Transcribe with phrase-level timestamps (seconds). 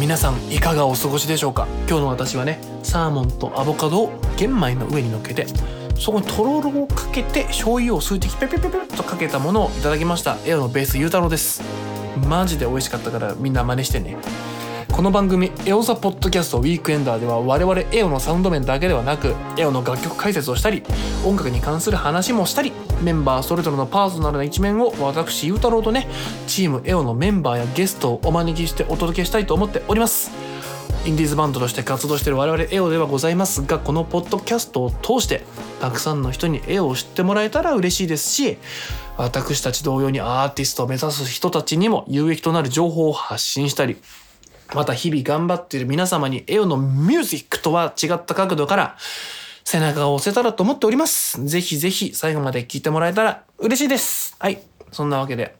[0.00, 1.68] 皆さんいかがお過ごしでしょうか？
[1.88, 5.46] 今日の私はねサーモンとアボカドを玄米の上に乗っけて
[5.98, 10.36] そこにとろろをかけて醤油を数滴ペペペペペとかけたものをいただきました。
[10.44, 11.62] エオのベースゆうたろうです。
[12.28, 14.16] マジで美味しかったからみんな真似してね。
[14.90, 20.84] この番組エオザポッドキャストウィークエンダーでは我々エオのサウンド面だけではなくエオの楽曲解説をしたり
[21.24, 22.72] 音楽に関する話もしたり
[23.02, 26.06] メンバーそれぞれのパーソナルな一面を私ゆうたろうとね
[26.46, 30.30] チームエオのメンバーやゲストをお招きしてお届けしたいと思っております。
[31.06, 35.42] インディーズバンドとして活動している我々エオではございますがこのポッドキャストを通して
[35.78, 38.56] たくさんの人にエオを知ってもらえたら嬉しいですし
[39.18, 43.98] 私たち同様にアーティストを目指す人たちにも有益となる情報を発信したり
[44.74, 48.96] また日々頑張っている皆様にエオのミュージックとは違った角度から
[49.64, 51.44] 背中を押せたらと思っております。
[51.44, 54.36] ぜひぜひ最後まで聞いてもらえたら嬉しいです。
[54.38, 54.62] はい。
[54.92, 55.56] そんなわけで、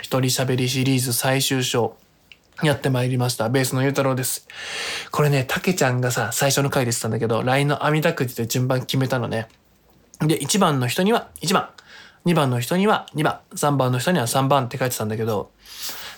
[0.00, 1.96] 一人喋りシリーズ最終章、
[2.62, 3.48] やってまいりました。
[3.48, 4.46] ベースのゆうたろうです。
[5.10, 9.48] これね、たけちゃんがさ、最初の回で言ってたんだけど、LINE の網だくじで順番決めたのね。
[10.20, 11.68] で、1番の人には1番、
[12.26, 15.50] 2番の人には2番、3番の人には3番って書いてたんだけど、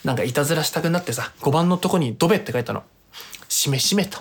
[0.05, 2.83] なんかいたずらしたくなってさ、5番のとこにドベって書いたの。
[3.49, 4.19] しめしめと。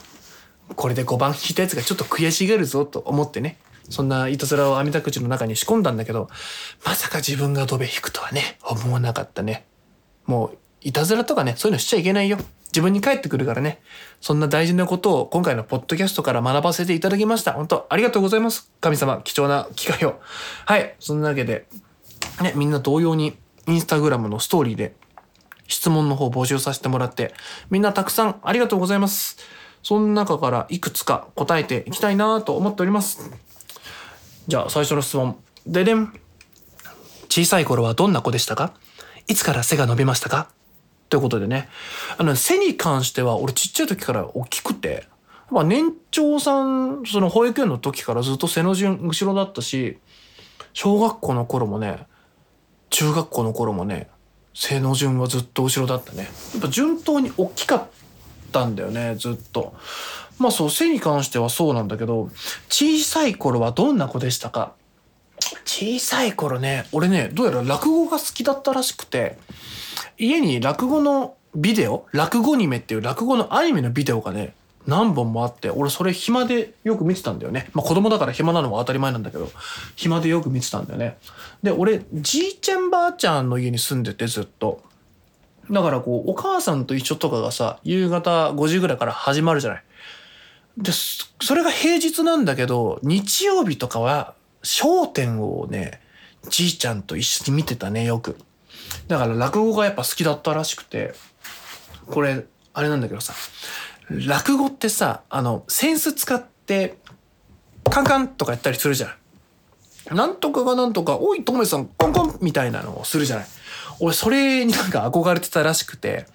[0.75, 3.57] これで5番引いたやつがちょっと悔しがるぞと思ってね。
[3.89, 6.29] そんないたずらを網田口の中に仕込んだんだけど、
[6.85, 9.65] まさか自分がドベ引くとはね、思わなかったね。
[10.25, 12.37] もう、いたずらとかね、そういうのしちゃいけないよ。
[12.67, 13.81] 自分に返ってくるからね。
[14.21, 17.53] そんな大事なことを今回のポッドキャストから学ばせていただきました。
[17.53, 18.71] 本当ありがとうございます。
[18.79, 20.19] 神様、貴重な機会を。
[20.65, 20.95] はい。
[20.99, 21.67] そんなわけで、
[22.41, 24.93] ね、みんな同様にインスタグラムのストーリーで
[25.67, 27.33] 質問の方募集させてもらって、
[27.71, 29.37] みんなたくさんありがとうございます。
[29.83, 33.31] その中からいくつか答えていきたいなと思っております。
[34.47, 35.37] じゃあ最初の質問。
[35.65, 36.13] ででん。
[37.29, 38.73] 小さい頃はどんな子でしたか？
[39.27, 40.49] いつから背が伸びましたか？
[41.09, 41.69] ということでね。
[42.17, 45.07] あの、背に関しては俺ちっちゃい時から大きくて、
[45.51, 49.99] まあ年長さん、その保育園の時からずっと背の順後ろだったし、
[50.73, 52.07] 小学校の頃もね、
[52.89, 54.09] 中学校の頃もね、
[54.55, 56.23] 背の順はずっと後ろだったね。
[56.23, 57.87] やっぱ順当に大きかっ
[58.49, 59.73] たんだよね、ずっと。
[60.37, 62.29] まあそう、背に関してはそうなんだけど、
[62.69, 64.73] 小さい頃はどんな子でしたか？
[65.65, 69.37] 小さい頃ね、俺ね、どうやら落語が好きだったらしくて、
[70.17, 74.53] 家に落語のビデオ、落語ニメっていう落語のアニメのビデオがね、
[74.85, 77.69] 何本もあって、俺それ暇でよく見てたんだよね。
[77.73, 79.49] まあ子供だから暇なのは当たり前なんだけど、
[79.95, 81.17] 暇でよく見てたんだよね。
[81.63, 84.83] で、俺、じいちゃんばあちゃんの家に住んでてずっと。
[85.71, 89.83] だからこう、お母さんと一緒とかがさ、夕方5時ぐらいから始まるじゃない。
[90.77, 96.01] で、それが平日なんだけど、日曜日とかは、商店をね、
[96.49, 98.37] じいちゃんと一緒に見てたね、よく。
[99.07, 101.13] だから落語がやっぱ好きだったらしくて、
[102.07, 103.33] これ、あれなんだけどさ、
[104.09, 106.97] 落語ってさ、あの、センス使って、
[107.89, 109.13] カンカンとかやったりするじゃん。
[110.11, 113.45] なんとかがなんとか、おい、ともさん、コンコンみたいなのをするじゃない。
[113.99, 116.25] 俺、それになんか憧れてたらしくて、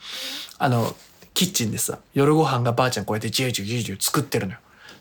[0.59, 0.95] あの、
[1.33, 4.59] キッチンでさ、夜ご飯がばあちゃんこうやってジュージュージュージュー作ってるのよ。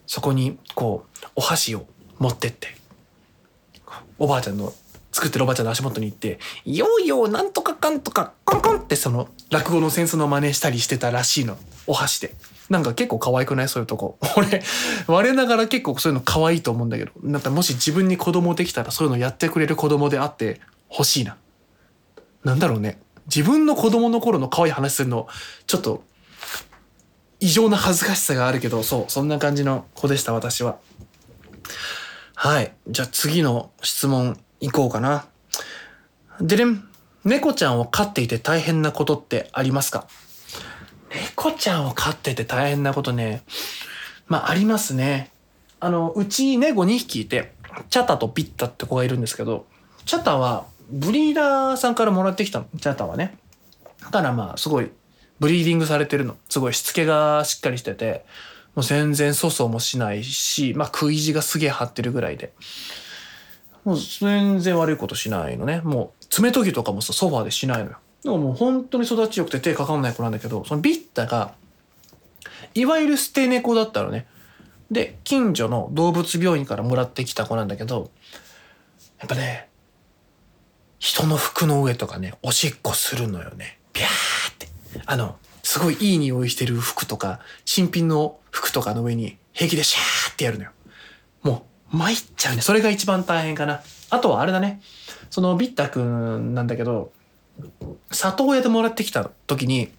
[0.08, 1.86] そこに、こう、お箸を
[2.18, 2.76] 持ってって、
[4.18, 4.74] おばあちゃんの、
[5.12, 11.58] 作ってるおばあちゃんの足元に行って、よーよなんとかかんとか、コンコンってその、落語のセンスの真似したりしてたらしいの。
[11.86, 12.34] お箸で。
[12.70, 13.70] なんか結構可愛くない？
[13.70, 14.18] そういうとこ。
[14.38, 14.64] 俺、
[15.08, 21.38] 我ながら結構そういうの可愛いと思うんだけど、なんかもし自分に子供できたらそういうのやってくれる子供であって欲しいな。
[22.44, 23.00] なんだろうね。
[23.34, 25.28] 自分の子供の頃の可愛い話するの、
[25.68, 26.04] ちょっと、
[27.40, 30.78] 異常な恥ずかしさがあるけど、そう、そんな感じの子でした、私は。
[32.36, 32.74] はい。
[32.90, 35.26] じゃあ次の質問いこうかな。
[36.42, 36.88] でれん。
[37.24, 40.08] 猫ちゃんを飼っていて大変なことってありますか？
[41.14, 43.44] 猫ちゃんを飼ってて大変なことね。
[44.28, 45.32] まあ、ありますね。
[45.80, 47.54] あの、うち猫2匹いて、
[47.90, 49.66] チャタとピッタって子がいるんですけど、
[50.06, 52.66] チャタはブリーダーさんからもらってきたの。
[52.80, 53.38] チャタはね。
[54.02, 54.92] だからまあ、すごい、
[55.40, 56.36] ブリーディングされてるの。
[56.50, 58.26] すごいしつけがしっかりしてて、
[58.76, 62.54] もう全然粗相もしないし、まあ、食い地がすげえ張ってるぐらいで。
[63.84, 65.82] もう全然悪いことしないのね。
[65.84, 67.98] もう爪研ぎとかもさ、ソファーでしないのよ。
[68.24, 71.54] でももう本当に育ちよくて手かかんない子なんだけど、そのビッタが、
[72.74, 74.26] いわゆる捨て猫だったのね。
[74.90, 78.12] で、近所の動物病院からもらってきた子なんだけど、
[79.20, 79.68] やっぱね、
[81.00, 83.80] 人の服の上とかね、おしっこするのよね。
[83.92, 84.70] ビャーって。
[85.06, 90.72] あの、すごいいい匂いしてる服とか、新品の服とかの上に平気でシャーってやるのよ。
[91.42, 92.62] もう、参っちゃうね。
[92.62, 93.82] それが一番大変かな。
[94.10, 94.82] あとはあれだね。
[95.30, 97.12] そのビッタくんなんだけど、
[98.12, 99.92] 里親でもらってきた時に、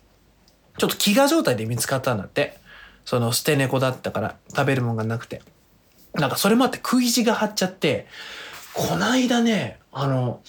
[0.79, 2.62] ちょっと飢餓状態で見つかったんだって。
[3.05, 5.43] その捨て猫だったから食べるもんがなくて。
[6.15, 8.06] なんかそれもあって食い地が張っちゃって、
[8.73, 10.41] こないだね、あの、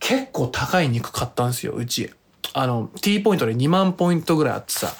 [0.00, 2.10] 結構高い肉買ったんですよ、うち。
[2.52, 4.94] あの、T ポイントで2万ポイントぐらいあってさ。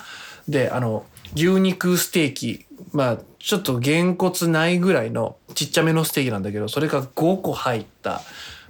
[0.48, 1.04] で、あの、
[1.34, 8.20] 牛肉ステーキ、まあ、ちょっとげんこつないぐらいのちっちゃめのステーキなんだけど、それが5個入った、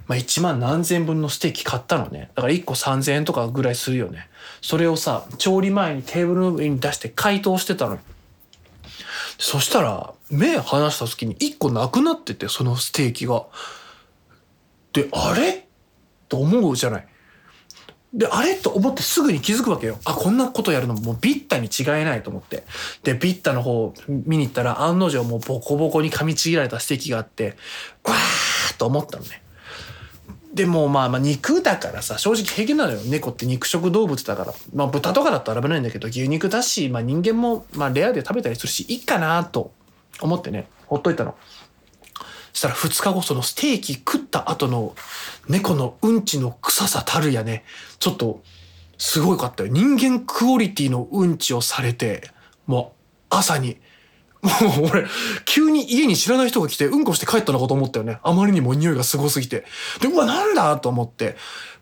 [0.07, 2.29] まあ1万何千分のステーキ買ったのね。
[2.35, 4.27] だから1個3000円とかぐらいするよね。
[4.61, 7.97] それをさ、調理前にテーブルの上に出して解凍してたの。
[9.37, 13.45] そしたら、目離した時に1個なくなってて、そのステーキが。
[14.93, 15.67] で、あれ？
[16.29, 17.07] と思うじゃない。
[18.13, 18.55] で、あれ？
[18.55, 19.99] と思ってすぐに気づくわけよ。
[20.05, 22.63] あ、こんなことやるのもうビッタに違いないと思って。
[23.03, 27.57] で、ビッタの方見に行ったら案の定もうボコボコに噛みちぎられたステーキがあって、
[28.05, 29.41] わーと思ったのね。
[30.55, 33.01] でもまあまあ肉だからさ、正直平気なのよ。
[33.05, 34.53] 猫って肉食動物だから。
[34.73, 39.73] まあ豚とかだったら危ないんだけど、牛肉だし、まあ人間もまあレアで食べたりするし、いいかなと
[40.21, 41.35] 思ってね、ほっといたの。
[42.53, 44.95] そしたら2日後そのステーキ食った後の
[45.49, 47.65] 猫のうんちの臭さたるやね、
[47.99, 48.41] ちょっと
[48.97, 49.69] すごいかったよ。
[49.69, 52.31] 人間クオリティのうんちをされて、
[52.65, 52.95] も
[53.29, 53.77] う朝に、
[54.45, 55.05] も う俺、
[55.45, 58.19] 急に家に知らない人が来てうんこして帰ったのかと思ったよね。
[58.23, 59.65] あまりにも匂いがすごすぎて。
[60.01, 61.35] で、うわ、なんだと思って。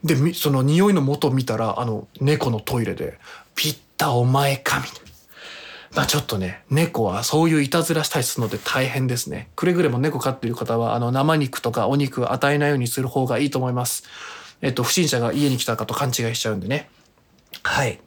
[0.03, 3.19] で、その匂いの元見たら、あの、猫のトイレで、
[3.55, 5.03] ピッタお前か、みたいな。
[5.95, 9.49] まあちょっとね、猫はそういういたずらしたりするので大変ですね。
[9.55, 14.03] くれぐれも猫飼ってる方は、あの、生肉とかお肉与えないようにする方がいいと思います。
[14.61, 16.89] えっと、不審者が家に来たかと勘違いしちゃうんでね。
[17.61, 17.99] はい。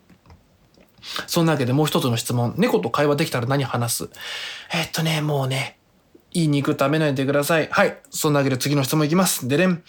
[1.27, 2.55] そんなわけでもう一つの質問。
[2.57, 4.11] 猫と会話できたら何話す？
[4.73, 5.79] えっとね、もうね、
[6.33, 7.69] いい肉食べないでください。
[7.71, 7.99] はい。
[8.11, 9.49] そんなわけで次の質問いきます。
[9.49, 9.83] でれん。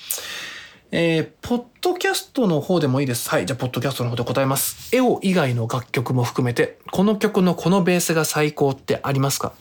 [0.89, 3.29] えー、ポッドキャストの方でもいいです。
[3.29, 3.45] はい。
[3.45, 4.95] じゃあ、ポッドキャストの方で答えます。
[4.95, 9.51] エオ以外の楽曲も含めて、この曲のこのベースが最高ってありますか？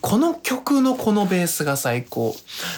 [0.00, 2.36] この曲のこのベースが最高。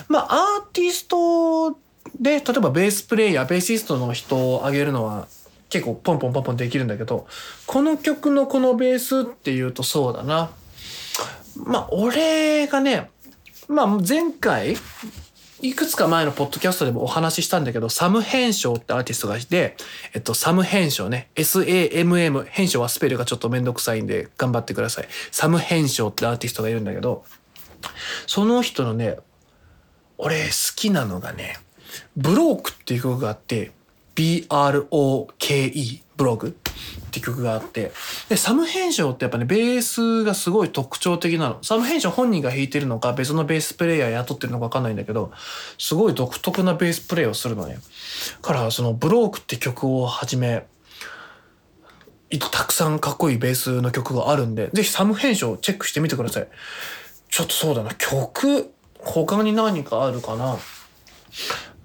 [0.08, 1.72] まあ、アーティスト
[2.18, 5.26] で、例えばベースプレイヤー、ベーシストの人を挙げるのは
[5.76, 7.26] 結構ポンポンポンポンできるんだけど、
[7.66, 10.50] この曲のこのベースっていうとそうだな。
[11.56, 13.10] まあ、俺がね、
[13.68, 14.76] まあ、前回、
[15.62, 19.76] いくつか前のポッドキャストでもお話ししたんだけど、サム・ヘンショーってアーティストがいて、
[20.14, 25.08] えっと、サム・ヘンショーね、S-A-M-M、ヘンショーはスペルがちょっとめんどくさいんで頑張ってください。
[25.30, 27.24] サム・ヘンショーってアーティストがいるんだけど、
[28.26, 29.16] その人のね、
[30.18, 31.58] 俺好きなのがね、
[32.16, 33.72] ブロークっていう曲があって、
[34.16, 36.50] B-R-O-K-E、ブロークっ
[37.12, 37.92] て曲があって、
[38.28, 41.62] で、サム編集ってやっぱね、ベースがすごい特徴的なの。
[41.62, 45.30] サム編集本人が弾いてるのか、別のベースプレイヤー雇ってるのかわかんないんだけど、
[45.78, 47.78] すごい独特なベースプレイをするのね。
[48.42, 50.66] から、そのブロークって曲をはじめ、
[52.50, 56.48] たくさんかっこいいベースの曲があるんで、ぜひサム編集をチェックしてみてください。
[57.28, 60.56] ちょっとそうだな、曲、他に何かあるかな？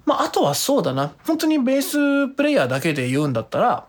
[0.04, 1.12] まあ、あとはそうだな。
[1.26, 3.86] 本当にベースプレイヤーだけで言うんだったら、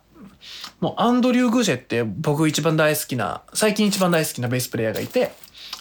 [0.79, 5.31] もうアンドリュー・グージェって僕一番大好きな、最近一番大好きなベースプレイヤーがいて、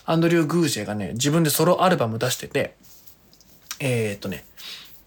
[0.06, 2.76] アンドリュー・グージェがね、自分でソロアルバム出してて、
[3.80, 4.44] えー、っとね、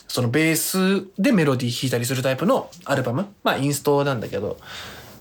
[0.07, 4.57] そのベースでメロディー弾いたりするタイプのアルバム、まあインストなんだけど、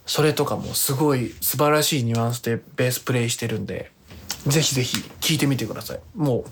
[0.07, 3.91] それとかもすごい素晴らしいニュアンスでベースプレイしてるんで、
[4.47, 6.01] ぜひぜひ聴いてみてください。
[6.15, 6.45] も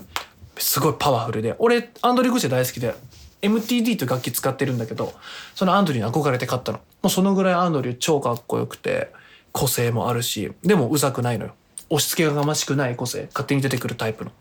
[0.57, 1.55] う、すごいパワフルで。
[1.59, 2.95] 俺、アンドリュー・グージェ大好きで、
[3.43, 5.13] MTD という楽器使ってるんだけど、
[5.55, 6.79] そのアンドリューに憧れて買ったの。
[6.79, 9.13] もうそのぐらいアンドリュー超かっこよくて、
[9.53, 11.55] 個性もあるし、でもうざくないのよ。
[11.91, 14.33] 押し付けががましくない個性、勝手に出てくるタイプの。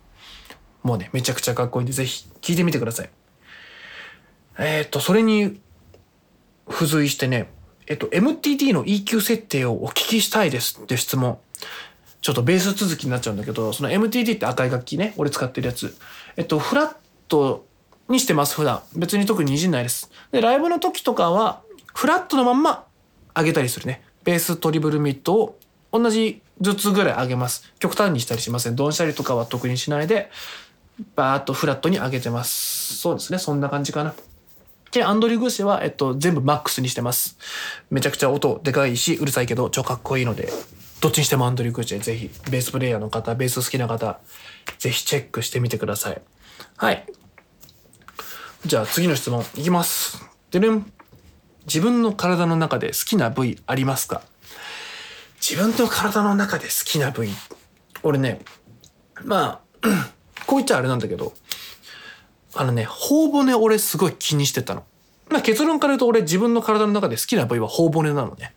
[0.84, 3.10] もうね、めちゃくちゃかっこいいんで、ぜひ聴いてみてください。
[4.58, 5.60] えっ、と、それに
[6.70, 7.50] 付随してね、
[7.88, 11.38] えっと、MTD の EQ 設定をお聞きしたいですって質問。
[12.22, 15.96] ちょっとベース続きになっちゃうんだけど、その MTD って赤い楽器ね、俺使ってるやつ。
[16.38, 16.96] えっと、フラッ
[17.28, 17.66] ト
[18.12, 18.82] にしてます、普段。
[18.96, 20.12] 別に特にいじんないです。
[20.32, 21.62] で、ライブの時とかは、
[21.94, 22.86] フラットのまんま
[23.36, 24.04] 上げたりするね。
[24.24, 25.60] ベーストリブルミットを
[25.92, 27.74] 同じずつぐらい上げます。
[27.80, 28.76] 極端にしたりしません。
[28.76, 30.30] ドンシャリとかは特にしないで、
[31.16, 32.98] バーッとフラットに上げてます。
[32.98, 33.40] そうですね。
[33.40, 34.14] そんな感じかな。
[34.92, 37.38] で、アンドリュー・グーシェは、えっと、全部マックスにしてます。
[37.90, 40.52] めちゃくちゃ音でかいし、うるさいけど、超かっこいいので、
[41.00, 44.20] どっちにしてもアンドリュー・グーシェ、ぜひ、ベースプレイヤーの方、ベース好きな方、
[44.78, 46.22] ぜひチェックしてみてください。
[46.76, 47.06] はい。
[48.64, 50.24] じゃあ次の質問いきます。
[50.52, 50.92] でねん。
[51.66, 54.22] 自分の体の中で好きな部位ありますか？
[55.42, 57.32] 自分の体の中で好きな部位。
[58.04, 58.42] 俺ね、
[59.24, 59.88] まあ、
[60.46, 61.34] こう言っちゃあれなんだけど、
[62.54, 64.84] あのね、頬骨俺すごい気にしてたの。
[65.30, 68.54] まあ結論から言うと俺自分の体の中で好きな部位は頬骨なのね。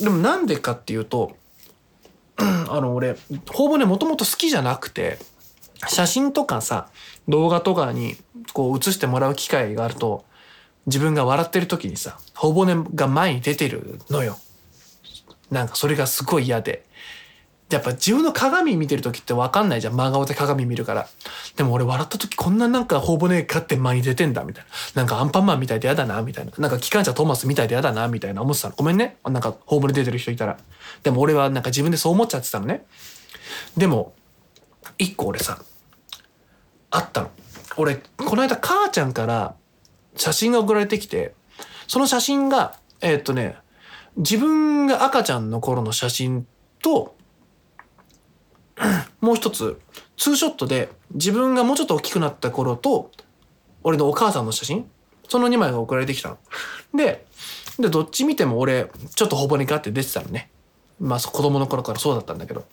[0.00, 1.36] でもなんでかっていうと、
[2.38, 3.16] あの俺、
[3.50, 5.18] ほぼね、もともと好きじゃなくて、
[5.88, 6.88] 写真とかさ、
[7.28, 8.16] 動画とかに
[8.52, 10.24] こう映してもらう機会があると、
[10.86, 14.38] 自分が笑ってる時にさ、頬骨が前に出てるのよ。
[15.50, 16.84] なんかそれがすごい嫌で。
[17.70, 19.96] やっぱ自分の鏡見てる時って分かんないじゃん。
[19.96, 21.08] 真顔で鏡見るから。
[21.56, 25.02] でも俺笑った時こんななんか頬骨がって前に出てんだ、みたいな。
[25.02, 26.52] なんかアンパンマンみたいで嫌だな、みたいな。
[26.58, 28.74] なんか機関車トーマスみたいで嫌だな、みたいな思ってたの。
[28.76, 29.18] ごめんね。
[29.24, 30.58] なんか頬骨出てる人いたら。
[31.04, 32.84] でも俺はなんか自分でそう思っちゃってたのね。
[33.76, 34.14] でも、
[34.98, 35.62] 一個俺さ、
[36.90, 37.30] あったの。
[37.76, 39.54] 俺、この間母ちゃんから
[40.16, 41.34] 写真が送られてきて、
[41.86, 43.56] その写真が、えー、っとね、
[44.16, 46.46] 自分が赤ちゃんの頃の写真
[46.82, 47.16] と、
[49.20, 49.80] もう一つ、
[50.16, 53.10] ツーショットで自分がもうちょっと大きくなった頃と、
[53.82, 54.88] 俺のお母さんの写真
[55.28, 56.38] その2枚が送られてきたの。
[56.94, 57.24] で、
[57.78, 60.50] で、どっち見ても俺、ちょっとほぼにガって出てたのね。
[60.98, 62.64] まあ、子供の頃からそうだったんだけど。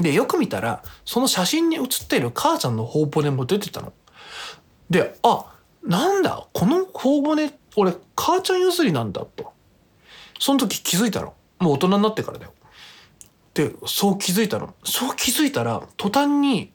[0.00, 3.92] で、よく見たら、その写真に写っている母ちゃんの頬骨も出てたの。
[4.88, 5.52] で、あ、
[5.82, 9.52] なんだ、この頬骨、俺、母ちゃん譲りなんだと。
[10.38, 11.34] その時気づいたの。
[11.58, 12.52] もう大人になってからだよ。
[13.54, 14.74] で、そう気づいたの。
[14.84, 16.72] そう気づいたら、途端に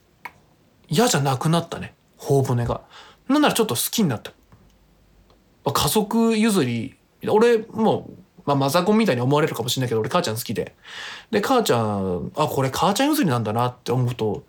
[0.88, 1.96] 嫌じゃなくなったね。
[2.18, 2.82] 頬骨が。
[3.28, 4.32] なんならちょっと好きになった。
[5.72, 6.96] 家族譲り、
[7.28, 10.76] 俺もう、まあ、マザコンみたいに思われるかもしれないけど、俺母ちゃん好きで。
[11.32, 14.44] で、母ちゃん、あ、これ母ちゃん譲りなんだなって思うと、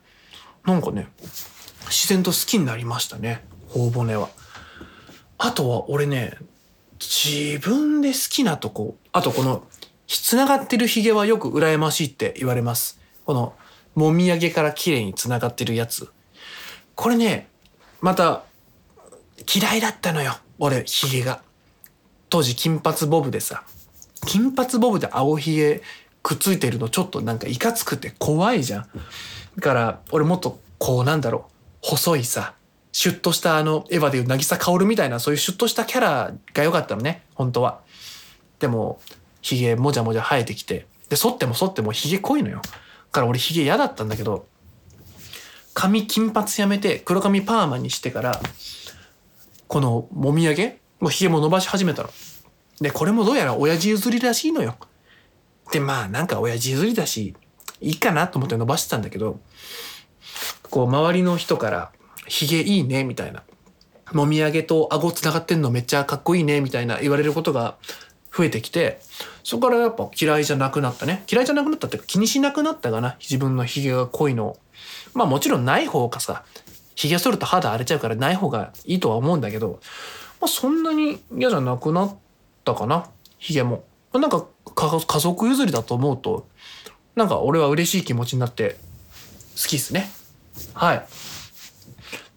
[0.65, 1.09] なんかね、
[1.87, 3.45] 自然と好きになりましたね。
[3.69, 4.29] 頬骨は。
[5.39, 6.37] あとは俺ね、
[6.99, 9.65] 自分で好きなとこ、あとこの、
[10.07, 13.01] 繋がってる髭はよく羨ましいって言われます。
[13.25, 13.55] この、
[13.95, 16.11] もみあげから綺麗に繋がってるやつ。
[16.95, 17.49] これね、
[18.01, 18.45] また、
[19.55, 20.37] 嫌いだったのよ。
[20.59, 21.43] 俺、髭が。
[22.29, 23.65] 当時金髪ボブでさ、
[24.27, 25.83] 金髪ボブで青ひげ
[26.23, 28.89] くっついてるのちょっとなんかいかつくて怖いじゃん。
[29.57, 32.55] だから俺もっとこうなんだろう細いさ
[32.93, 37.81] シュッとしたあのエヴァでいう渚薫みたいなそういうシュッとしたキャラが良かったのね本当は。
[38.59, 39.01] でも
[39.41, 42.61] ひげもじゃもじゃ生えてきてで剃っても剃ってもひげ濃いのよ。
[42.63, 42.71] だ
[43.13, 44.47] から俺ひげ嫌だったんだけど
[45.75, 48.41] 髪金髪やめて黒髪パーマにしてから
[49.69, 50.81] このもみあげ？
[51.01, 52.11] もうひげも伸ばし始めたの。
[52.81, 54.77] で、これもどうやら親父譲りらしいのよ。
[55.73, 57.35] で、まあなんか親父譲りだし、
[57.81, 59.41] いいかなと思って伸ばしてたんだけど、
[60.71, 61.93] こう周りの人から、
[62.29, 63.43] 髭いいね、みたいな。
[64.13, 67.77] もみあげと顎繋がってんのめっちゃかっこいいね、みたいな言われることが
[68.35, 69.01] 増えてきて、
[69.43, 71.25] そこからやっぱ嫌いじゃなくなったね。
[71.31, 73.17] 嫌いじゃなくなったって気にしなくなったかな。
[73.21, 74.57] 自分の髭が濃いの
[75.15, 76.45] まあもちろんない方がさ、
[76.95, 79.81] 髭剃ると肌荒れちゃうからない方がいいとは思うんだけど、
[80.41, 82.17] まあそんなに嫌じゃなくなった
[82.67, 83.09] たかな？
[83.39, 83.85] 髭も。
[84.13, 86.49] なんか家族譲りだと思うと、
[87.15, 88.77] なんか俺は嬉しい気持ちになって
[89.63, 90.11] 好きっすね。
[90.75, 91.07] はい。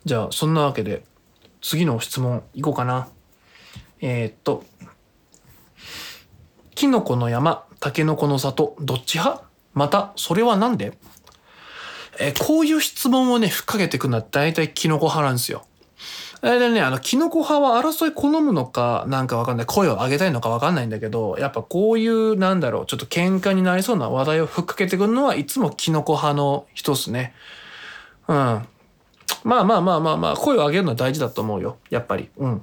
[0.06, 1.04] じゃあ、そんなわけで、
[1.62, 3.08] 次の質問いこうかな。
[4.02, 4.64] えー、っと、
[6.76, 9.44] キノコの山、タケノコの里、どっち派？
[9.74, 10.98] また、それは何で？
[12.20, 15.66] えー、こういう質問をね、ふっかけてくるのは大体キノコ派なんですよ。
[16.42, 19.66] でね、あの、キノコ派は争い好むのか、なんかわかんない。
[19.66, 27.34] 声を上げたいのかわかんないんだけど、やっぱこういう、なんだろう、ちょっと喧嘩になりそうな話題をふっかけてくるのはいつもキノコ派の人っすね。
[28.28, 28.36] うん。
[28.36, 28.66] まあ
[29.44, 31.78] まあまあまあまあ、声を上げるのは大事だと思うよ。
[31.90, 32.30] やっぱり。
[32.38, 32.62] うん。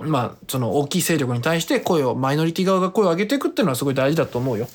[0.00, 4.66] まあ、その大きい勢力に対して声を、マイノリティ側が声を上げていくっていうのはすごい大事だと思うよ。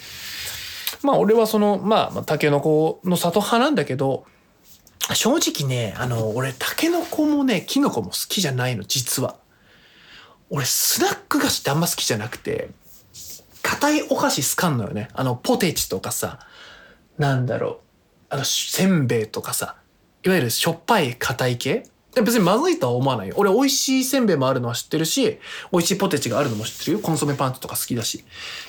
[1.04, 4.26] まあ俺はその、まあ、タケノコの里派なんだけど、
[5.16, 9.38] 正直ね、あの、俺、タケノコもね、キノコも好きじゃないの、実は。
[10.50, 12.70] 俺、スナック菓子ってあんま好きじゃなくて、
[13.62, 15.10] 硬いお菓子好かんのよね。
[15.14, 16.40] あの、ポテチとかさ、
[17.18, 17.80] なんだろう、
[18.30, 19.76] あの、せんべいとかさ、
[20.24, 23.36] いわゆるしょっぱい硬い系別にまずいとは思わないよ。
[23.38, 25.40] 俺美味しいせんべいもあるのは知ってるし、
[25.72, 27.00] 美味しいポテチがあるのも知ってるよ。
[27.00, 28.26] コンソメパンツとか好きだし。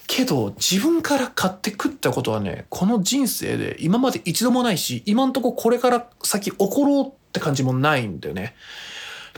[0.07, 8.43] けど、自分から買って食ったことはね、この人生で今まで一度もないし、今んとここれから先起ころうって感じもないんだよね。
[8.43, 8.53] やっ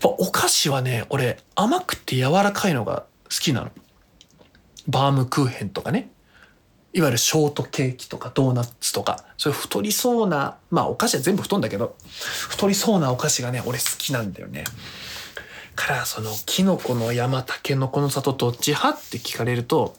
[0.03, 3.71] ぱお菓子はね、俺甘くて柔らかいのが好きなの。
[4.89, 6.11] バームクーヘンとかね。
[6.95, 11.97] いわゆるショートケーキとかドーナツとか、そういう太りそうな、まあお菓子は全部太んだけど、
[12.49, 14.65] 太りそうなお菓子がね、俺好きなんだよね。
[15.75, 18.99] からそのキノコの山タケノコの里どっち派？
[18.99, 19.95] って聞かれると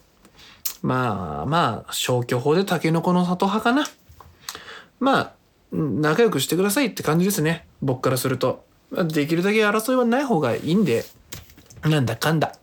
[0.84, 3.88] まあまあ消去法でタケノコの里派かな。
[5.00, 5.34] まあ
[5.72, 7.66] 仲良くしてくださいって感じですね。
[7.82, 8.64] 僕からすると。
[8.92, 11.06] できるだけ争いはない方がいいんで。
[11.82, 12.56] なんだかんだ。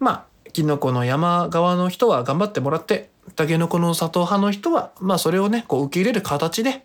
[0.00, 6.84] まあキノコの山側の人は頑張ってもらってタケノコの里派の人はまあそれをねこう受け入れる形で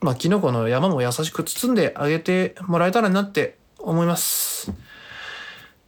[0.00, 4.72] まあキノコの山も優しく包んであげてもらえたらなって思います。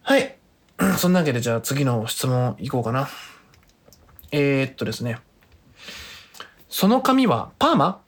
[0.03, 0.37] はい。
[0.99, 3.09] そんなわけでじゃあ次の質問いこうかな。
[4.31, 5.19] えー、っとですね。
[6.69, 8.01] その髪はパーマ？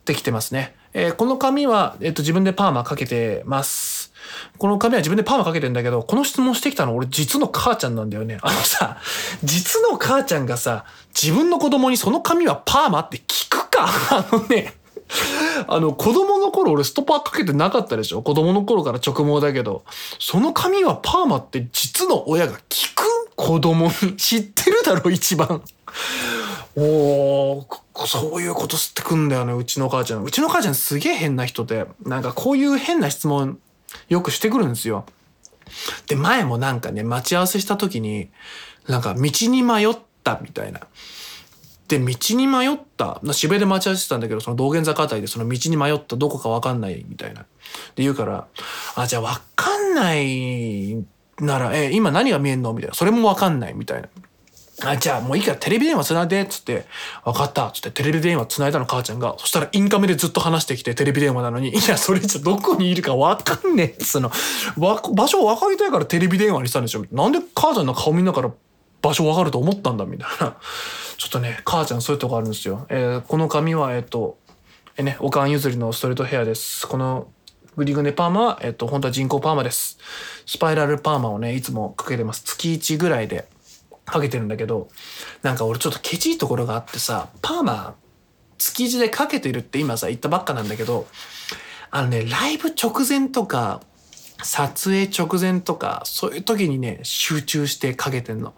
[0.00, 0.74] ってきてますね。
[0.92, 3.93] えー、この髪は、えっと、自分でパーマかけてます。
[4.58, 8.38] この髪は自分でパーマかけてんだけど、この質問してきたの俺実の母ちゃんなんだよね。
[8.42, 8.98] あのさ、
[9.42, 10.84] 実の母ちゃんがさ、
[11.20, 13.86] 自分の子供にその髪はパーマって聞くか？
[14.10, 14.74] あのね、
[15.68, 18.22] あの、子供の頃俺ストッパーかけてなかったでしょ？
[18.22, 19.84] 子供の頃から直毛だけど、
[20.18, 23.04] その髪はパーマって実の親が聞く？
[23.36, 25.62] 子供に知ってるだろ一番。
[26.76, 30.24] おー、そういうこと吸ってくんだよね、うちの母ちゃん。
[30.24, 33.58] うちの母ちゃんすげえ変な人で、なんかこういう変な質問
[34.08, 35.04] よくしてくるんですよ。
[36.06, 38.28] で、前もなんかね、待ち合わせした時に、
[38.88, 40.80] なんか道に迷ったみたいな。
[41.88, 47.42] で、道に迷った、渋谷で待ち合わせてたんだけど、その道玄坂あたりでその道に迷ったどこかわかんないみたいな。
[47.94, 48.46] で言うから、
[48.94, 51.04] あ、じゃあわかんない
[51.40, 52.72] なら、え、今何が見えんの？
[52.72, 52.94] みたいな。
[52.94, 54.08] それもわかんないみたいな。
[54.82, 56.86] あ、じゃあもういいからテレビ電話つないでっつって、
[57.24, 64.30] 分かったつってテレビ電話つないだの母ちゃんが、そしたらインカメでずっと話してきてテレビ電話なのに、いや、それじゃどこにいるか分かんねえっつの。
[64.76, 68.52] 場所分かりたいからテレビ電話にしたんでしょなんで母ちゃんの顔見ながら
[69.02, 70.56] 場所分かると思ったんだみたいな。
[71.16, 72.86] ちょっとね、母ちゃんそういうとこあるんですよ。
[72.88, 74.38] えー、この髪は、えっ、ー、と、
[74.96, 76.88] えー、ね、おかん譲りのストレートヘアです。
[76.88, 77.28] この
[77.76, 79.98] グリグネパーマは、えっ、ー、と、本当は人工パーマです。
[80.46, 82.42] スパイラルパーマをね、いつもかけてます。
[82.44, 83.46] 月1ぐらいで。
[84.04, 84.88] かけてるんだけど、
[85.42, 87.94] なんか俺ちょっとケチいところがあってさ、パーマ、
[88.58, 91.06] 築地でかけてるって今さ、言ったばっかなんだけど、
[91.90, 93.80] あのね、ライブ直前とか、
[94.42, 98.54] 撮影直前とか、そういう時にね、集中してかけてんの。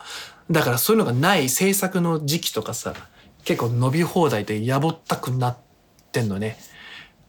[0.50, 2.94] だからそういうのがない制作の時期とかさ、
[3.44, 5.56] 結構伸び放題でやぼったくなっ
[6.12, 6.58] てんのね。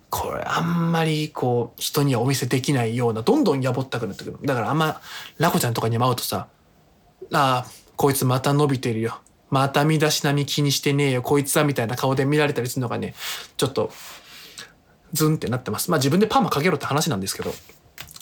[0.09, 5.01] これあんまりこう人にはお見せできないようなどんどんやぼったくなってくるだからあんま
[5.37, 6.47] ラコちゃんとかに会うとさ
[7.33, 9.19] ああこいつまた伸びてるよ。
[9.49, 13.15] また身だしなみ気にしてねえよ、こいつはみたいな顔で見られたりするのがね、
[13.57, 13.91] ちょっと、
[15.13, 15.89] ズンってなってます。
[15.89, 17.53] まあ自分でパーマかけろって話なんですけど、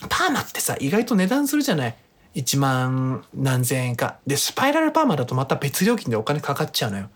[0.09, 1.95] パーマってさ、意外と値段するじゃない。
[2.35, 4.17] 1万何千円か。
[4.27, 7.09] で、スパイラルパーマだとまた別料金でお金かかっちゃうのよ。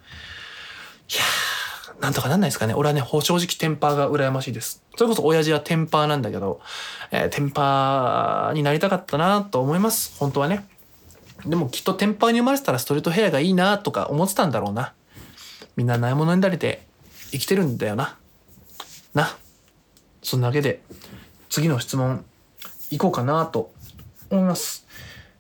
[1.10, 2.74] いやー、なんとかなんないですかね。
[2.74, 4.84] 俺はね、正直テンパーが羨ましいです。
[4.96, 6.62] それこそ親父はテンパーなんだけど、
[7.12, 10.18] えー、テンパーになりたかったなと思います。
[10.20, 10.66] 本当はね。
[11.46, 14.94] でもきっとテンパーに生まれてたらストレートヘアがいいなとか思ってたんだろうな。
[15.76, 16.86] みんなないものになれて
[17.32, 18.18] 生きてるんだよな。
[19.14, 19.38] な。
[20.22, 20.82] そんなわけで、
[21.50, 22.26] 次の質問、
[22.92, 23.72] いこうかなと
[24.30, 24.86] 思います。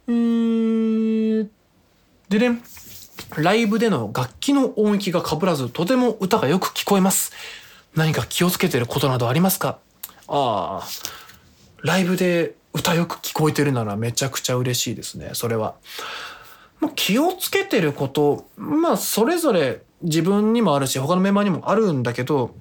[0.07, 1.47] えー、
[2.29, 2.61] でね、
[3.37, 7.33] ライブでの楽器の音域が被らず、とても歌がよく聞こえます。
[7.95, 9.79] 何か気をつけてることなどありますか？
[10.27, 10.87] ああ、
[11.83, 15.75] ライブで歌よく聞こえてるならめちゃくちゃ嬉しいですね、それは。
[16.79, 22.55] まあ、気をつけてること、まあ、それぞれ自分にもあるし、他のメンバーにもあるんだけど、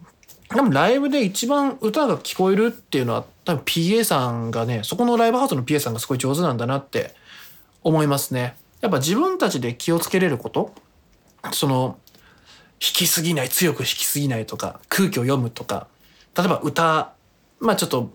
[0.55, 7.15] でもライブで一番歌が聞こえるっていうのは多分 PA さんがね、そこのライブハウスの PA さんがすごい上手なんだなって
[7.83, 8.57] 思いますね。
[8.81, 10.73] やっぱ自分たちで気をつけれること
[11.53, 11.99] その、
[12.81, 15.87] 弾きすぎない、強く弾きすぎないとか、空気を読むとか、
[16.37, 17.13] 例えば歌、
[17.61, 18.11] まあちょっと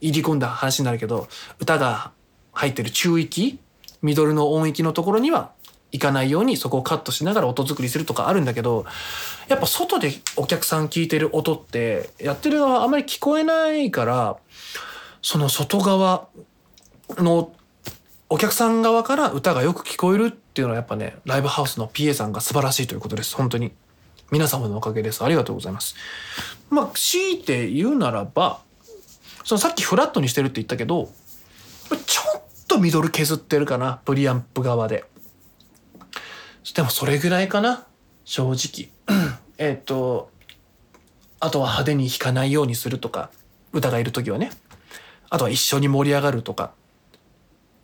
[0.00, 1.28] 入り込んだ話になるけど
[1.58, 2.12] 歌が
[2.52, 3.58] 入ってる中域
[4.02, 5.52] ミドルの音域のところには
[5.92, 8.84] いかないようにそこをカットしながら音作りするとかあるんだけど
[9.48, 14.36] やっぱ外でお客さん聞いてる音ってやってる側あまり聞こえないから
[15.22, 16.28] その外側
[17.10, 17.52] の
[18.28, 23.36] お客さん側から歌がよく聞こえるっていうのはやっぱねライブハウスの PA さんが素晴らしいということです。
[23.36, 23.72] 本当に。
[24.30, 25.22] 皆様のおかげです。
[25.22, 25.94] ありがとうございます。
[26.70, 28.60] まあ強いて言うならば
[29.44, 31.10] そのさっきフラットにしてるって言ったけど
[32.06, 35.04] ちょっとミドル削ってるかなプリアンプ側で。
[36.74, 37.86] でもそれぐらいかな
[38.24, 38.88] 正直。
[39.58, 40.30] えっと
[41.38, 43.30] あとは派手に弾かないようにするとか
[43.72, 44.50] 歌がいる時はね。
[45.30, 46.72] あとは一緒に盛り上がるとか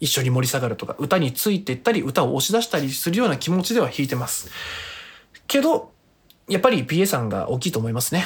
[0.00, 4.50] 一緒に盛り下がるとか歌についていったり歌を押し出したりするような気持ちでは弾いてます。
[5.46, 5.92] けど
[6.48, 8.24] やっぱり PA さんが大きいと思いますね。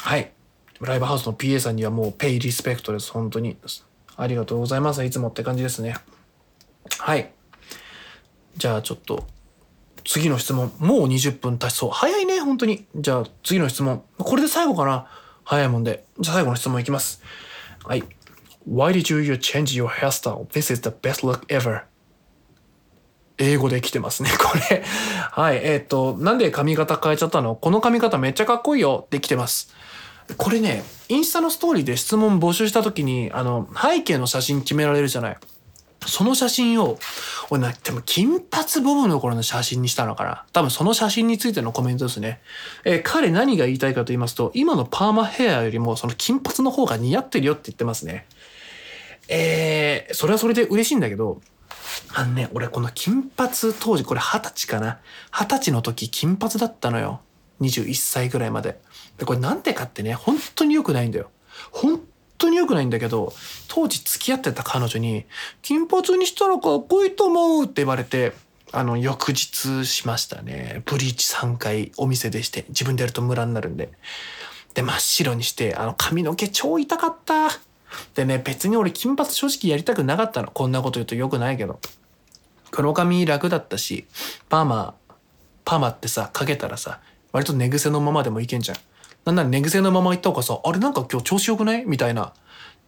[0.00, 0.32] はい。
[0.80, 3.10] ライブハウスの PA さんにはもうペイリスペクトです。
[3.10, 3.56] 本当に。
[4.16, 5.04] ありがとうございます。
[5.04, 5.96] いつもって感じですね。
[6.98, 7.32] はい。
[8.56, 9.26] じゃあちょっと、
[10.04, 10.72] 次の質問。
[10.78, 11.90] もう20分経ちそう。
[11.90, 12.86] 早いね、本当に。
[12.94, 14.02] じゃあ次の質問。
[14.18, 15.06] これで最後かな。
[15.44, 16.04] 早いもんで。
[16.20, 17.22] じゃあ最後の質問いきます。
[17.84, 18.04] はい。
[18.68, 20.46] Why did you change your hairstyle?
[20.46, 21.82] This is the best look ever.
[23.38, 24.82] 英語で来てますね、 これ。
[25.30, 25.60] はい。
[25.62, 27.54] えっ、ー、と、なんで髪型変えちゃったの？
[27.54, 29.74] この髪型めっちゃかっこいいよって来てます。
[30.36, 35.36] これね、インスタのストーリーで質問募集した時に、あの、背景の写真決められるじゃない。
[36.06, 36.98] その写真を、
[37.50, 40.44] 俺な、でも金髪ボブの頃の写真にしたのかな。
[40.52, 42.40] 多分その写真についてのコメントですね。
[42.84, 48.26] えー、彼何が言いたいかと言いますと、今のパーマヘアよりもその金髪の方が似合ってるよって言ってますね。
[49.28, 51.40] えー、それはそれで嬉しいんだけど、
[52.14, 54.98] あのね、俺この金髪当時これ二十歳かな。
[55.30, 57.20] 二十歳の時金髪だったのよ。
[57.60, 58.78] 21歳ぐらいまで。
[59.18, 61.30] で、これなんでかってね、本当に良くないんだよ。
[61.70, 62.00] 本
[62.38, 63.32] 当に良くないんだけど、
[63.66, 65.26] 当時付き合ってた彼女に、
[65.60, 68.32] 金髪にしたらかっこいいと思うって言われて、
[68.72, 70.82] あの、翌日しましたね。
[70.86, 73.90] ブリーチ3回お店でして、自分でやるとムラになるんで。
[74.74, 77.48] で、真っ白にして、あの、髪の毛超痛かった。
[78.14, 80.50] でね、別に俺金髪正直やりたくなかったの。
[80.50, 81.80] こんなこと言うと良くないけど。
[82.70, 84.06] 黒髪楽だったし、
[84.48, 84.94] パーマ、
[85.64, 87.00] パーマってさ、かけたらさ、
[87.32, 88.78] 割と寝癖のままでもいけんじゃん。
[89.28, 91.84] なんなら寝癖のまま行った方がさ、あれなんか今日調子良くない？
[91.84, 92.32] みたいな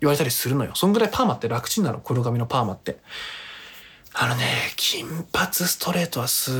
[0.00, 0.72] 言われたりするのよ。
[0.74, 1.98] そんぐらいパーマって楽ちんなの。
[2.00, 2.96] 黒髪のパーマって。
[4.14, 6.50] あのね、金髪ストレートはす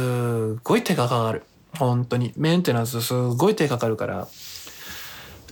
[0.58, 1.44] っごい手がかかる。
[1.78, 2.34] 本当に。
[2.36, 4.28] メンテナンスすごい手がかかるから、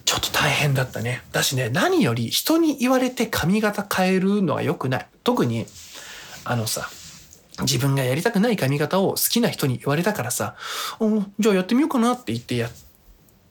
[0.04, 1.22] ちょっと大変だったね。
[1.32, 5.06] だしね、何より人に言われて髪型変えるのは良くない。
[5.24, 5.64] 特に、
[6.44, 6.90] あのさ、
[7.60, 10.54] 自分がやりたくない髪型を好きな人に言われたからさ、
[11.00, 12.70] おじゃあやってみようかなって言ってやっ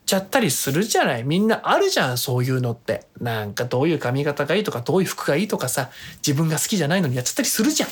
[0.08, 1.24] ちゃったりするじゃない？
[1.24, 3.06] みんなあるじゃん、そういうのって。
[3.22, 5.91] なんかどういう髪型がいいとか、どういう服がいいとかさ、
[6.26, 7.89] 自分が好きじゃないのにやっちゃったりするじゃん。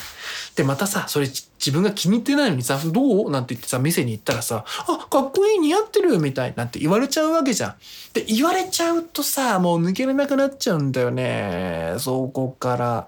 [0.55, 3.29] で、またさ、それ自分が気に入ってないのにさ、どう？
[3.29, 7.75] なんて言ってさ、店に行ったらさ、あ、かっこいい似合ってるみたいなんて言われちゃうわけじゃん。
[8.13, 11.95] で、言われちゃうとさ、もう抜けれなくなっちゃうんだよね。
[11.99, 13.07] そこから。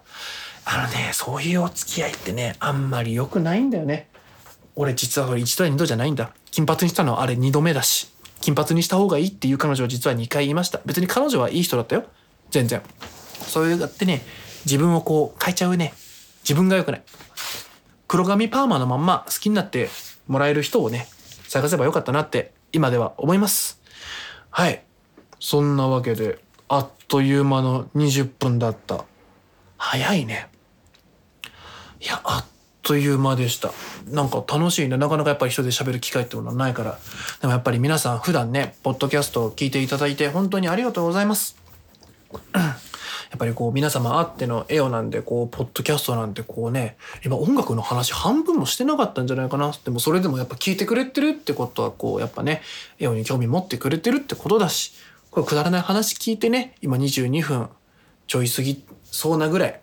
[0.65, 4.10] あのね、そういうお付き合いってね、あんまり良くないんだよね。
[4.76, 6.34] 俺実はこれ一度や二度じゃないんだ。
[6.52, 8.10] 金髪にしたのはあれ二度目だし。
[8.41, 10.80] 金髪にした方がいいっていう彼女は実は2回言いました。
[10.86, 12.06] 別に彼女はいい人だったよ。
[12.52, 12.82] 全然。
[13.41, 14.21] そういうやってね、
[14.65, 15.93] 自分をこう変えちゃうね。
[16.43, 17.04] 自分が良くない。
[18.08, 19.89] 黒髪パーマのまんま好きになって
[20.28, 21.08] もらえる人をね、
[21.47, 23.82] 探せばよかったなって今では思います。
[24.50, 24.84] はい。
[25.39, 29.06] そんなわけで、あっという間の20分だった。
[29.78, 30.50] 早いね。
[32.00, 32.57] いや、あっ
[32.88, 33.73] という間でした。
[34.10, 34.95] なんか楽しいね。
[34.95, 36.97] なかなかやっぱり人で喋る機会ってものはないから。
[37.41, 41.58] でもやっぱり皆さん普段ね、ポッドキャストを聞いていただいて本当にありがとうございます。
[43.30, 46.95] やっぱりこう皆様あってのエオなんでこうポッドキャストなんてこうね
[47.26, 52.62] 今音楽の話半分もしてなかったんじゃないかなでもそれでもやっぱ聞いてくれてるってことはこうやっぱね
[53.00, 54.93] エオに興味持ってくれてるってことだし
[55.30, 57.67] これくだらない話聞いてね今22分
[58.28, 59.82] ちょい過ぎそうなぐらい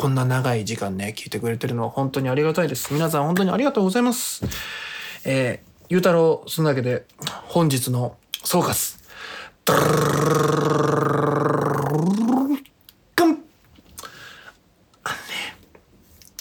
[0.00, 2.94] こんな長い時間ね、聞いてくれてるのは本当にありがたいです。
[2.94, 4.42] 皆さん本当にありがとうございます。
[5.26, 7.04] えー、ゆうたろう、そのわけで、
[7.48, 8.98] 本日の総括。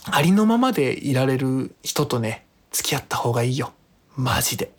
[0.05, 3.73] ありのままでいられる人とね、付き合った方がいいよ。
[4.15, 4.71] マジで。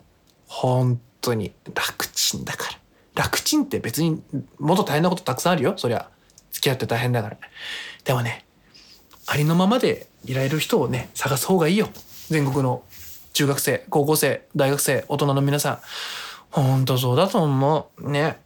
[0.47, 2.71] 本当に楽ちんだか
[3.13, 3.23] ら。
[3.25, 4.23] 楽ちんって別に
[4.57, 5.75] もっと大変なことたくさんあるよ。
[5.77, 6.09] そりゃ。
[6.49, 7.37] 付き合って大変だから。
[8.05, 8.43] でもね、
[9.31, 11.87] ありのままでいられる人をね、探す方がいいよ。
[12.27, 12.83] 全国の
[13.31, 15.79] 中学生、高校生、大学生、大人の皆さん。
[16.49, 18.11] ほんとそうだと思う。
[18.11, 18.41] ね。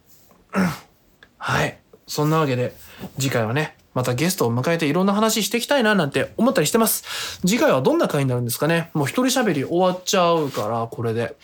[1.38, 1.76] はい。
[2.06, 2.72] そんなわけで、
[3.18, 7.40] 次回はね、またゲストを迎えていろんな話していきたいななんて思ったりしてます。
[7.40, 11.34] 次回はどんな回になるんですかねもう一人喋り終わっちゃうから、これで。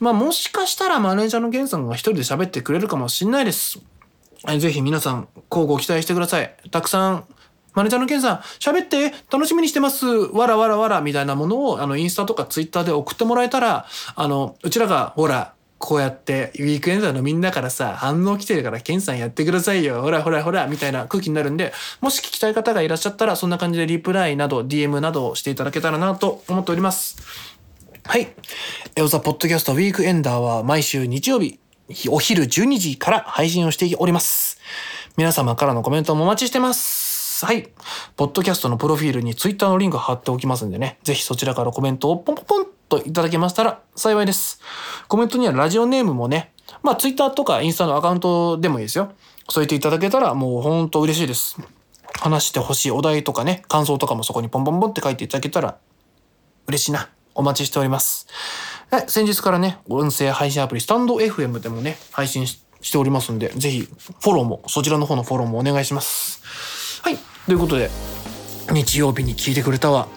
[0.00, 3.78] まあもしかしたらマネージャーのゲンさんが一人で喋ってくれるかもしんないです。
[4.58, 6.56] ぜひ皆さん、交互期待してください。
[6.70, 7.24] たくさん
[7.76, 10.06] マネージャーのケンさん、喋って楽しみにしてます。
[10.06, 20.00] わらわらわらみたいなものを、あの、インスタとかツイッターで送ってもらえたら、あの、うちらが、ほら、こうやってウィークエンダーのみんなからさ、反応来てるから、ケンさんやってくださいよ。
[20.00, 27.18] ほらほらほら、みたいな空気になるんで、もし聞きたい方がいらっしゃったら、そんな感じでリプライなど、DM などをしていただけたらなと思っております。
[28.04, 28.28] はい。
[28.94, 31.58] エオザポッドキャストウィークエンダーは毎週日曜日、
[32.08, 34.58] お昼12時から配信をしております。
[35.16, 37.05] 皆様からのコメントもお待ちしてます。
[37.44, 37.68] はい。
[38.16, 40.98] ポッドキャストのプロフィールにツイッターのリンク貼っておきますんでね。
[41.02, 44.60] ぜひそちらからコメントをポンポンポンといただけましたら幸いです。
[45.08, 49.12] コメントにはラジオネームもね、まあツイッターとかインスタのアカウントでもいいですよ。
[49.50, 51.58] そう言っていただけたらもうほんと嬉しいです。
[52.18, 55.76] 話してほしいお題とかね、感想とかもそこにポンポンポンって書いていただけたら
[56.66, 57.10] 嬉しいな。
[57.34, 58.26] お待ちしております。
[59.08, 66.42] 先日からね、音声配信アプリスタンド FM でもね、配信しておりますんで、ぜひフォローも、そちらの方のフォローもお願いします。
[67.06, 67.18] はい。
[67.46, 67.88] ということで、
[68.72, 70.08] 日曜日に聞いてくれたわ。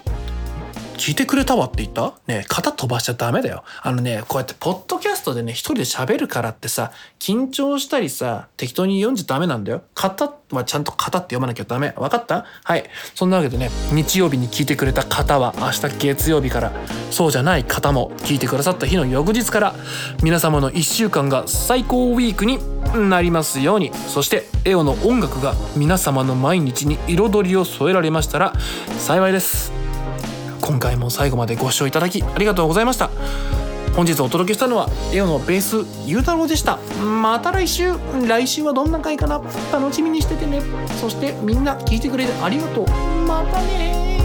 [1.00, 2.12] 聞いてくれたわって言った？
[2.26, 3.64] ね肩飛ばしちゃダメだよ。
[3.82, 9.82] あのね、こうやってポッドキャストでね、一人で喋るからってさ、緊張したりさ、適当に読んじゃダメなんだよ。
[9.94, 11.94] 肩はちゃんと肩って読まなきゃダメ。
[11.96, 12.44] わかった？
[12.64, 12.84] はい。
[13.14, 16.72] そんなわけでね、日曜日に聞いてくれた方は明日月曜日から、
[17.10, 19.74] そうじゃない方も聞いてくださった日の翌日から、
[20.22, 22.58] 皆様の1週間が最高ウィークに
[23.08, 23.90] なりますように。
[23.94, 28.52] そして、エオの音楽が皆様の毎日に彩りを添えられましたら
[28.98, 29.79] 幸いです。
[30.70, 33.10] 今回も最後までご視聴いただきありがとうございました。
[33.96, 36.78] 本日お届けしたのはエオのベースゆうたろうでした。
[37.02, 37.92] また来週。
[38.28, 39.42] 来週はどんな回かな。
[39.72, 40.62] 楽しみにしててね。
[41.00, 42.86] そしてみんな聞いてくれてありがとう。
[43.26, 44.16] またね